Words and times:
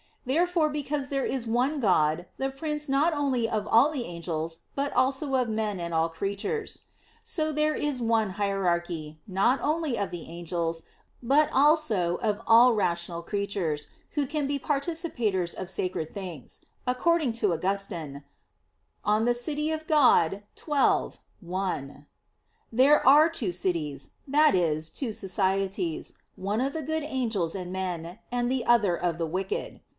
Therefore 0.25 0.69
because 0.69 1.09
there 1.09 1.25
is 1.25 1.45
one 1.47 1.79
God, 1.79 2.25
the 2.37 2.51
Prince 2.51 2.87
not 2.87 3.13
only 3.13 3.49
of 3.49 3.67
all 3.67 3.91
the 3.91 4.05
angels 4.05 4.61
but 4.75 4.93
also 4.93 5.33
of 5.35 5.49
men 5.49 5.79
and 5.79 5.93
all 5.95 6.09
creatures; 6.09 6.83
so 7.23 7.51
there 7.51 7.73
is 7.75 8.01
one 8.01 8.31
hierarchy, 8.31 9.19
not 9.27 9.59
only 9.61 9.97
of 9.97 10.05
all 10.05 10.11
the 10.11 10.27
angels, 10.27 10.83
but 11.23 11.49
also 11.51 12.15
of 12.17 12.39
all 12.47 12.73
rational 12.73 13.21
creatures, 13.23 13.87
who 14.11 14.25
can 14.25 14.45
be 14.45 14.57
participators 14.57 15.53
of 15.53 15.71
sacred 15.71 16.13
things; 16.13 16.61
according 16.87 17.33
to 17.33 17.53
Augustine 17.53 18.23
(De 19.05 19.33
Civ. 19.33 19.85
Dei 19.87 20.41
xii, 20.59 21.17
1): 21.41 22.05
"There 22.71 23.07
are 23.07 23.29
two 23.29 23.51
cities, 23.51 24.11
that 24.27 24.55
is, 24.55 24.89
two 24.91 25.13
societies, 25.13 26.13
one 26.35 26.61
of 26.61 26.73
the 26.73 26.83
good 26.83 27.03
angels 27.03 27.53
and 27.55 27.71
men, 27.73 28.19
the 28.31 28.65
other 28.65 28.95
of 28.95 29.17
the 29.19 29.27
wicked." 29.27 29.79